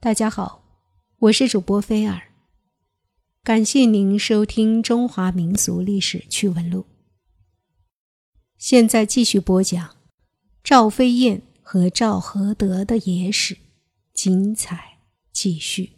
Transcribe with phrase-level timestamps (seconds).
[0.00, 0.62] 大家好，
[1.18, 2.22] 我是主播菲尔，
[3.42, 6.82] 感谢您收听《中华民俗历史趣闻录》。
[8.56, 9.96] 现在继续播讲
[10.62, 13.56] 赵飞燕和赵合德的野史，
[14.14, 14.98] 精彩
[15.32, 15.94] 继续。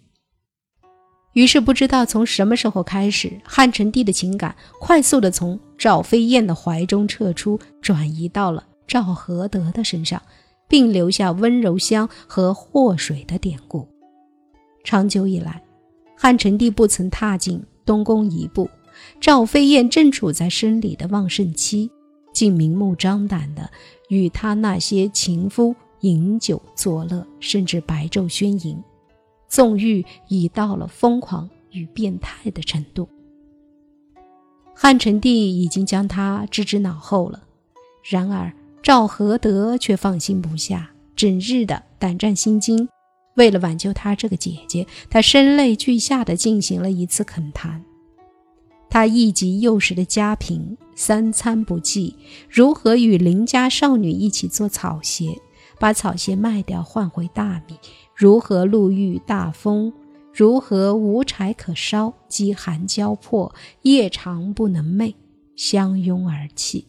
[1.34, 10.22] 于是不知道从什么时候开始，汉成帝的情感快速的从赵飞燕的怀中撤出，转移到了赵合德的身上。
[10.70, 13.88] 并留下温柔乡和祸水的典故。
[14.84, 15.62] 长久以来，
[16.16, 18.70] 汉成帝不曾踏进东宫一步。
[19.20, 21.90] 赵飞燕正处在生理的旺盛期，
[22.32, 23.68] 竟明目张胆地
[24.08, 28.78] 与他那些情夫饮酒作乐，甚至白昼宣淫，
[29.48, 33.08] 纵欲已到了疯狂与变态的程度。
[34.74, 37.42] 汉成帝已经将他置之脑后了，
[38.04, 38.52] 然而。
[38.82, 42.88] 赵合德却放心不下，整日的胆战心惊。
[43.36, 47.84] 为了挽救他这个姐姐，他声泪俱下的进行了一次恳谈。
[48.88, 52.16] 他忆及幼时的家贫，三餐不济，
[52.48, 55.36] 如何与邻家少女一起做草鞋，
[55.78, 57.76] 把草鞋卖掉换回大米？
[58.16, 59.92] 如何路遇大风？
[60.32, 65.14] 如何无柴可烧，饥寒交迫，夜长不能寐，
[65.54, 66.86] 相拥而泣？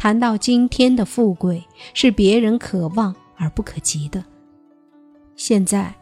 [0.00, 1.62] 谈到今天的富贵
[1.92, 4.24] 是别人可望而不可及的，
[5.36, 5.94] 现在，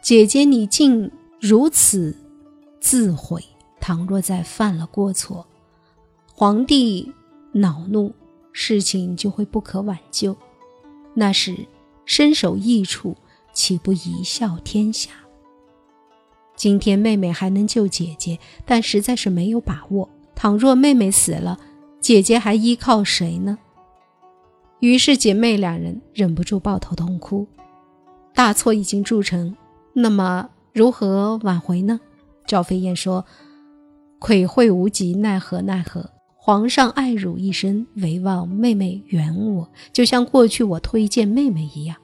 [0.00, 2.16] 姐姐你竟如此
[2.78, 3.42] 自毁。
[3.80, 5.44] 倘若再犯了过错，
[6.32, 7.12] 皇帝
[7.50, 8.14] 恼怒，
[8.52, 10.36] 事情就会不可挽救。
[11.14, 11.56] 那时
[12.04, 13.16] 身首异处，
[13.52, 15.10] 岂不贻笑天下？
[16.54, 20.08] 今天妹妹还能救姐姐，但实在是没有把握。
[20.36, 21.58] 倘若妹妹死了，
[22.00, 23.58] 姐姐还依靠谁呢？
[24.80, 27.46] 于是姐妹两人忍不住抱头痛哭。
[28.34, 29.54] 大错已经铸成，
[29.92, 32.00] 那么如何挽回呢？
[32.46, 33.24] 赵飞燕说
[34.18, 36.10] ：“悔无及，奈何奈何！
[36.36, 41.94] 皇上爱汝一生，唯望妹妹圆我，就像过去我推荐妹妹一样。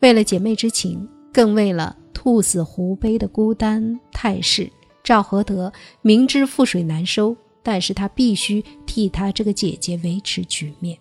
[0.00, 4.68] 为了姐妹之情，更为了兔死狐悲的孤单态势，
[5.04, 5.72] 赵合德
[6.02, 10.98] 明知覆水难收。”但是他必须替他这个姐姐维持局面。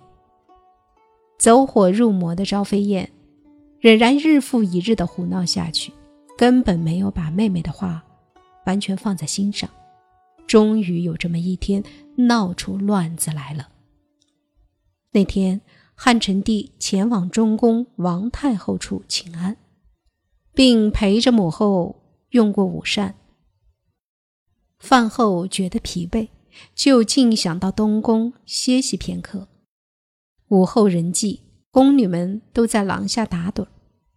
[1.38, 3.10] 走火入魔的赵飞燕，
[3.80, 5.94] 仍然日复一日的胡闹下去，
[6.38, 8.04] 根本没有把妹妹的话
[8.66, 9.70] 完全放在心上。
[10.48, 11.84] 终于有这么一天，
[12.16, 13.70] 闹出乱子来了。
[15.12, 15.62] 那天，
[15.94, 19.58] 汉成帝前往中宫王太后处请安，
[20.54, 23.16] 并陪着母后用过午膳。
[24.80, 26.30] 饭后觉得疲惫。
[26.76, 29.48] 就竟想到东宫歇息片刻。
[30.50, 31.40] 午后人寂，
[31.72, 33.68] 宫女们都在廊下打盹。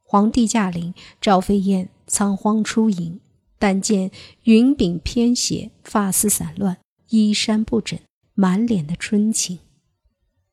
[0.02, 3.20] 皇帝驾临，赵飞燕仓皇出迎，
[3.58, 4.10] 但见
[4.44, 6.78] 云鬓偏斜，发丝散乱，
[7.10, 7.98] 衣衫不整，
[8.34, 9.60] 满脸的春情。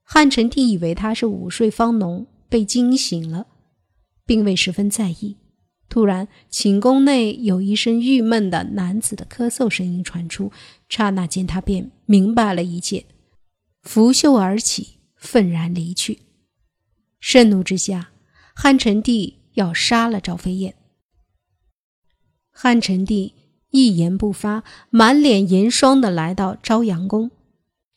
[0.03, 3.47] 汉成帝以为她是午睡方浓，被惊醒了，
[4.25, 5.37] 并未十分在意。
[5.89, 10.51] 突然，寝宫内有一声郁闷的男子的咳嗽声音传出，
[10.89, 13.05] 刹那间，他便明白了一切，
[13.83, 16.19] 拂袖而起，愤然离去。
[17.19, 18.09] 盛怒之下，
[18.53, 20.75] 汉成帝要杀了赵飞燕。
[22.51, 23.33] 汉成帝
[23.71, 27.31] 一言不发，满脸严霜的来到朝阳宫。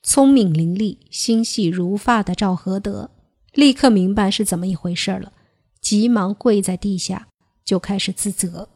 [0.02, 3.10] 聪明伶俐、心细如发的赵合德
[3.52, 5.32] 立刻明白是怎么一回事了，
[5.80, 7.29] 急忙跪在地下。
[7.70, 8.68] 就开始自责。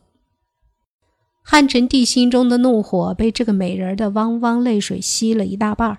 [1.42, 5.98] 汉成帝心中的怒火被这个美人的汪汪泪水吸了一大半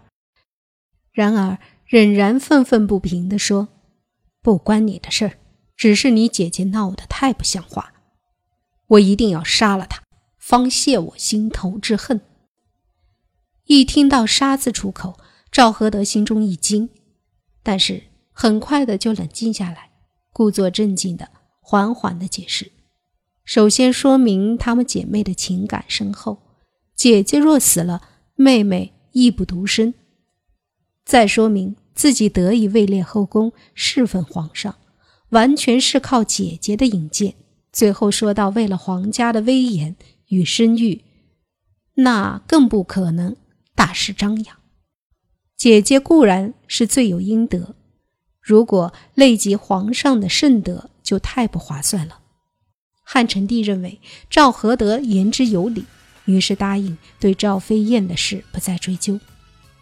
[1.11, 3.67] 然而仍然愤愤不平地说
[4.41, 5.37] ：“不关你的事儿，
[5.75, 7.91] 只是你姐姐闹得太不像话，
[8.87, 10.01] 我一定要杀了她，
[10.39, 12.21] 方泄我心头之恨。”
[13.67, 15.19] 一听到“杀”字出口，
[15.51, 16.89] 赵合德心中一惊，
[17.61, 19.91] 但是很快的就冷静下来，
[20.31, 21.29] 故作镇静的
[21.59, 22.71] 缓缓的解释。
[23.45, 26.39] 首先说明她们姐妹的情感深厚，
[26.95, 28.01] 姐姐若死了，
[28.35, 29.93] 妹妹亦不独身。
[31.05, 34.75] 再说明自己得以位列后宫，侍奉皇上，
[35.29, 37.35] 完全是靠姐姐的引荐。
[37.71, 39.95] 最后说到为了皇家的威严
[40.29, 41.03] 与声誉，
[41.95, 43.35] 那更不可能
[43.75, 44.57] 大肆张扬。
[45.55, 47.75] 姐姐固然是罪有应得，
[48.41, 52.21] 如果累及皇上的圣德，就太不划算了。
[53.07, 55.85] 汉成帝认为赵合德言之有理，
[56.25, 59.19] 于是答应对赵飞燕的事不再追究，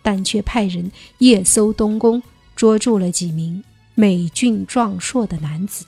[0.02, 2.22] 但却派人夜搜东宫，
[2.56, 3.64] 捉住了几名
[3.96, 5.86] 美俊壮硕的男子，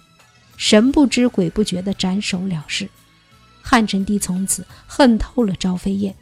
[0.55, 2.89] 神不知鬼不觉地斩首了事。
[3.61, 6.15] 汉成帝从此恨透了赵飞燕，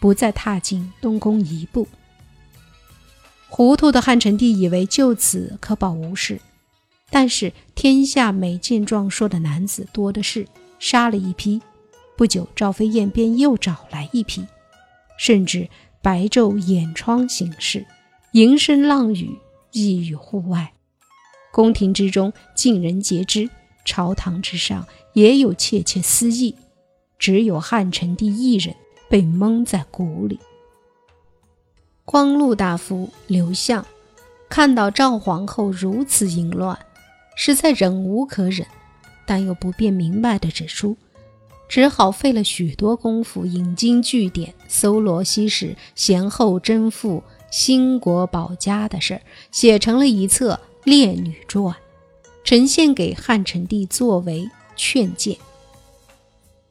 [0.00, 1.86] 不再踏进东宫一步。
[3.48, 6.40] 糊涂的汉成帝以为就此可保无事，
[7.10, 10.46] 但是天下美健壮硕的男子多的是，
[10.78, 11.62] 杀了一批，
[12.16, 14.44] 不久赵飞燕便又找来一批，
[15.18, 15.68] 甚至
[16.02, 17.86] 白昼掩窗行事，
[18.32, 19.38] 迎声浪语，
[19.72, 20.72] 意于户外。
[21.52, 23.48] 宫廷之中尽人皆知，
[23.84, 26.54] 朝堂之上也有窃窃私议。
[27.18, 28.74] 只有汉成帝一人
[29.08, 30.38] 被蒙在鼓里。
[32.04, 33.86] 光禄大夫刘向
[34.50, 36.78] 看到赵皇后如此淫乱，
[37.36, 38.66] 实在忍无可忍，
[39.24, 40.96] 但又不便明白地指出，
[41.68, 49.22] 只好费了许多功夫，引经据典，搜罗西史贤后贞妇兴国保家的事儿，
[49.52, 51.64] 写成了一册《烈女传》，
[52.42, 55.36] 呈现给汉成帝作为劝谏。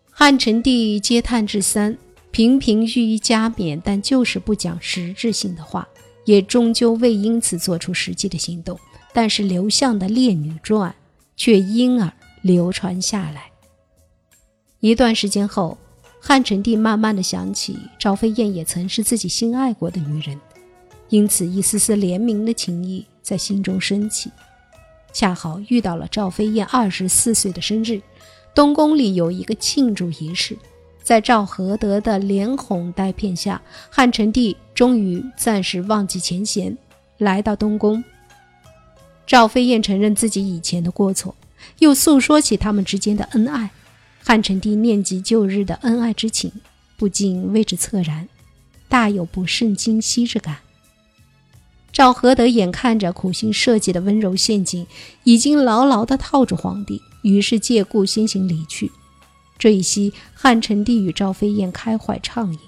[0.10, 1.98] 汉成帝嗟叹至三，
[2.32, 5.88] 频频予以加冕，但就是不讲实质性的话，
[6.24, 8.80] 也终究未因此做出实际的行动。
[9.16, 10.92] 但是刘向的《烈女传》
[11.38, 13.50] 却因而流传下来。
[14.82, 15.78] 一段时间后，
[16.20, 20.38] 汉成帝慢慢的想起赵飞燕也曾是自己心爱过的女人，
[21.08, 24.30] 因此一丝丝怜悯的情谊在心中升起。
[25.14, 28.02] 恰好遇到了赵飞燕二十四岁的生日。
[28.54, 30.58] 东宫里有一个庆祝仪式，
[31.02, 36.78] 在赵合德的连哄带骗下，汉成帝终于暂时忘记前嫌，
[37.18, 38.04] 来到东宫。
[39.28, 41.36] 赵飞燕承认自己以前的过错，
[41.80, 43.72] 又诉说起他们之间的恩爱。
[44.24, 46.52] 汉成帝念及旧日的恩爱之情，
[46.98, 48.28] 不禁为之恻然，
[48.88, 50.58] 大有不胜今夕之感。
[51.92, 54.86] 赵合德眼看着苦心设计的温柔陷阱
[55.24, 57.02] 已经牢牢地套住皇帝。
[57.22, 58.92] 于是借故先行离去。
[59.58, 62.60] 这一夕，汉成帝与赵飞燕开怀畅饮，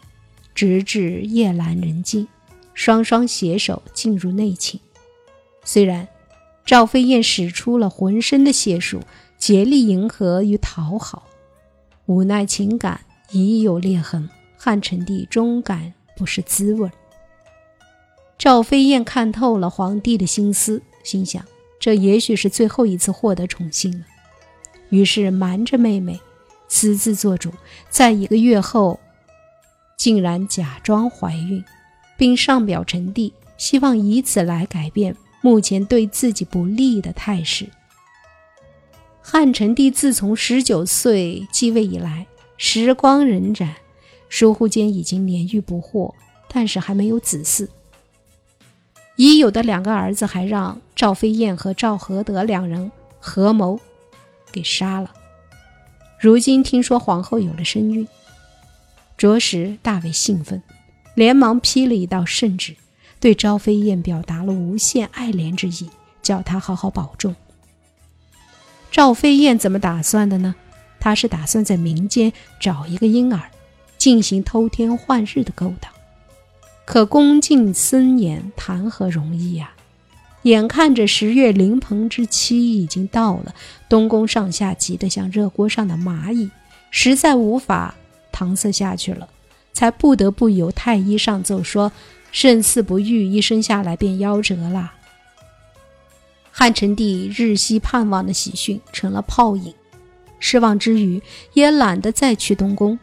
[0.55, 2.27] 直至夜阑人静，
[2.73, 4.79] 双双携手进入内寝。
[5.63, 6.07] 虽然
[6.67, 8.99] 赵飞燕使出了浑身的解数，
[9.37, 11.23] 竭力迎合与讨好，
[12.07, 12.99] 无奈情感
[13.31, 16.91] 已有裂痕，汉成帝终感不是滋味。
[18.37, 21.41] 赵飞燕看透了皇帝的心思，心想：
[21.79, 24.05] 这也许是最后一次获得宠幸了。
[24.89, 26.19] 于是瞒着妹妹，
[26.67, 27.49] 私自做主，
[27.89, 28.99] 在一个月后，
[29.95, 31.63] 竟然假装怀孕，
[32.17, 35.15] 并上表成帝，希望以此来改变
[35.47, 37.69] 目前对自己不利的态势。
[39.21, 42.27] 汉成帝自从十九岁继位以来，
[42.57, 43.69] 时光荏苒，
[44.27, 46.13] 疏忽间已经年逾不惑，
[46.49, 47.69] 但是还没有子嗣。
[49.15, 52.91] 已有的两个儿子还让赵飞燕和赵合德两人
[53.21, 53.79] 合谋。
[54.51, 55.13] 给杀了。
[56.19, 58.05] 如今听说皇后有了身孕，
[59.17, 60.61] 着实大为兴奋，
[61.15, 62.75] 连忙批了一道圣旨，
[63.19, 65.89] 对赵飞燕表达了无限爱怜之意，
[66.21, 67.35] 叫她好好保重。
[68.91, 70.55] 赵飞燕怎么打算的呢？
[70.99, 73.51] 她是打算在民间找一个婴儿，
[73.97, 75.91] 进行偷天换日的勾当。
[76.85, 79.71] 可恭敬森严，谈何容易呀！
[80.43, 83.53] 眼看着十月临盆之期已经到了，
[83.89, 86.49] 东宫上下急得像热锅上的蚂蚁，
[86.89, 87.95] 实在无法
[88.31, 89.27] 搪塞下去了，
[89.73, 91.91] 才不得不由太医上奏说
[92.39, 94.93] ：“甚嗣不育，一生下来便夭折了。”
[96.53, 99.73] 汉成帝日夕盼望的喜讯成了泡影，
[100.37, 101.19] 失望之余
[101.53, 102.99] 也懒得再去东宫，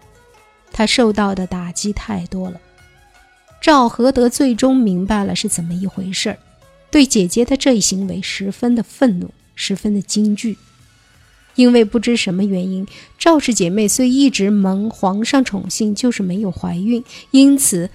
[0.71, 2.61] 他受到的打击太多了。
[3.61, 6.39] 赵合德最终明白了是怎么一回事儿。
[6.93, 10.57] 对姐姐的这一行为十分的愤怒，十分的惊惧，
[11.57, 12.87] 因为不知什么原因，
[13.19, 17.91] 赵氏姐妹虽一直蒙皇上宠幸，就是没有怀孕，因此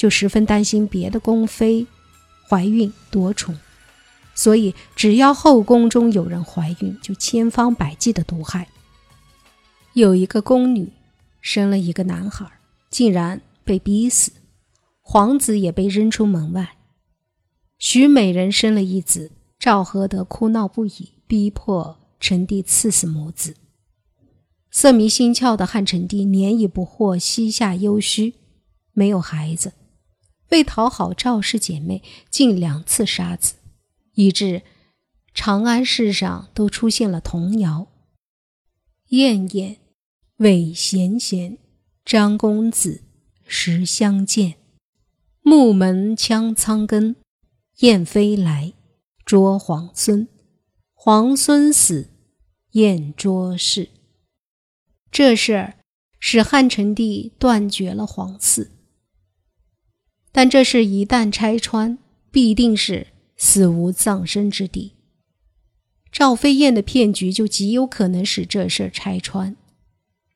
[0.00, 1.86] 就十分担心别的宫妃
[2.48, 3.54] 怀孕夺宠，
[4.34, 8.66] 所以只要后宫中有人怀孕，就千方百计的毒害。
[9.92, 10.90] 有一个宫女
[11.42, 12.50] 生了一个男孩，
[12.88, 14.32] 竟然被逼死，
[15.02, 16.78] 皇子也被扔出门外。
[17.78, 23.54] 徐美人生了一子，赵合德哭闹不已，逼迫成帝赐死母子。
[24.70, 28.36] 色迷心窍的汉成帝年已不惑，膝下忧虚，
[28.94, 29.74] 没有孩子。
[30.50, 33.54] 为讨好赵氏姐妹，竟两次杀子，
[34.14, 34.62] 以致
[35.32, 37.88] 长安市上都出现了童谣
[39.10, 39.78] ：“燕燕，
[40.36, 41.58] 韦贤贤，
[42.04, 43.02] 张公子，
[43.46, 44.56] 时相见，
[45.42, 47.16] 木门枪苍根。”
[47.80, 48.74] 燕飞来，
[49.24, 50.28] 捉皇孙，
[50.92, 52.10] 皇孙死，
[52.72, 53.88] 燕捉氏。
[55.10, 55.78] 这事儿
[56.18, 58.68] 使汉成帝断绝了皇嗣。
[60.32, 61.98] 但这事一旦拆穿，
[62.30, 64.92] 必定是死无葬身之地。
[66.12, 69.56] 赵飞燕的骗局就极有可能使这事拆穿。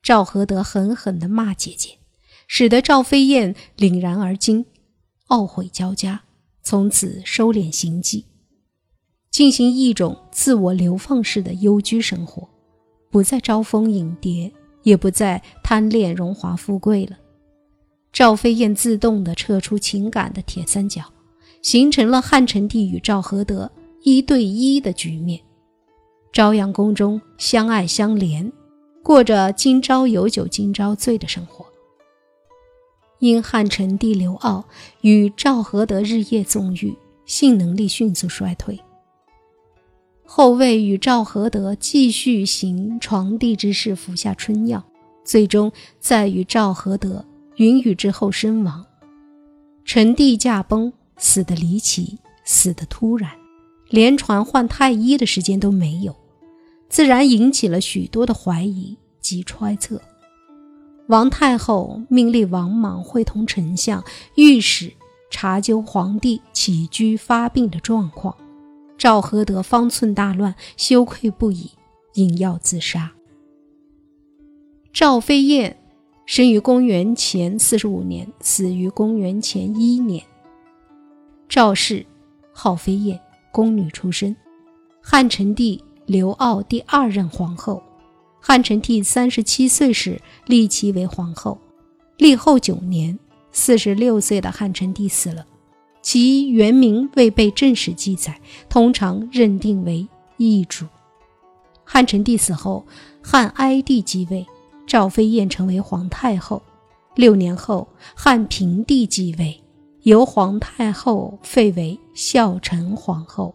[0.02, 1.98] 赵合德狠狠地骂姐姐，
[2.46, 4.66] 使得赵飞燕凛然而惊，
[5.28, 6.22] 懊悔交加，
[6.62, 8.26] 从此收敛行迹，
[9.30, 12.48] 进行一种自我流放式的幽居生活，
[13.10, 17.18] 不再招蜂引蝶，也不再贪恋荣华富贵了。
[18.14, 21.02] 赵飞燕自动地撤出情感的铁三角，
[21.62, 23.72] 形成了汉成帝与赵合德
[24.04, 25.40] 一对一的局面。
[26.32, 28.52] 朝阳宫中相爱相怜，
[29.02, 31.66] 过着今朝有酒今朝醉的生活。
[33.18, 34.62] 因汉成帝刘骜
[35.00, 36.94] 与赵合德日夜纵欲，
[37.26, 38.78] 性能力迅速衰退。
[40.24, 44.84] 后位与赵合德继续行床帝之事，服下春药，
[45.24, 47.24] 最终再与赵合德。
[47.56, 48.84] 云雨之后身亡，
[49.84, 53.30] 成帝驾崩，死得离奇，死得突然，
[53.88, 56.16] 连传唤太医的时间都没有，
[56.88, 60.00] 自然引起了许多的怀疑及揣测。
[61.06, 64.02] 王太后命令王莽会同丞相、
[64.36, 64.92] 御史
[65.30, 68.36] 查究皇帝起居发病的状况。
[68.98, 71.70] 赵合德方寸大乱，羞愧不已，
[72.14, 73.12] 饮药自杀。
[74.92, 75.83] 赵飞燕。
[76.26, 80.24] 生于公元前四十五年，死于公元前一年。
[81.50, 82.04] 赵氏，
[82.50, 83.20] 号飞燕，
[83.52, 84.34] 宫女出身。
[85.02, 87.82] 汉成帝刘骜第二任皇后。
[88.40, 91.58] 汉成帝三十七岁时立其为皇后。
[92.16, 93.18] 立后九年，
[93.52, 95.44] 四十六岁的汉成帝死了，
[96.00, 98.40] 其原名未被正史记载，
[98.70, 100.86] 通常认定为异主。
[101.84, 102.86] 汉成帝死后，
[103.22, 104.46] 汉哀帝继位。
[104.86, 106.62] 赵飞燕成为皇太后。
[107.14, 107.86] 六年后，
[108.16, 109.62] 汉平帝继位，
[110.02, 113.54] 由皇太后废为孝成皇后。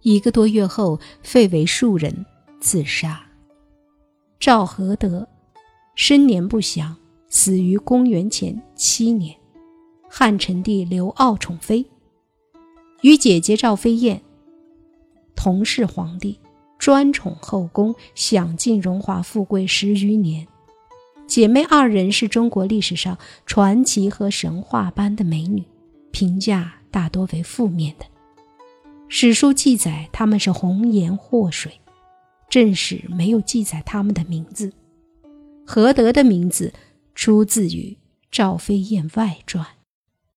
[0.00, 2.24] 一个多月后，废为庶人，
[2.60, 3.20] 自杀。
[4.40, 5.28] 赵合德
[5.94, 6.96] 生年不详，
[7.28, 9.36] 死于公元前七年。
[10.08, 11.84] 汉成帝刘骜宠妃，
[13.02, 14.22] 与姐姐赵飞燕
[15.36, 16.38] 同是皇帝。
[16.88, 20.48] 专宠后宫，享尽荣华富贵十余年。
[21.26, 25.62] 姐妹二人是中国历史上传奇和神话般的美女，
[26.12, 28.06] 评价大多为负面的。
[29.06, 31.78] 史书记载她们是红颜祸水，
[32.48, 34.72] 正史没有记载她们的名字。
[35.66, 36.72] 何德的名字
[37.14, 37.90] 出自于
[38.30, 39.62] 《赵飞燕外传》。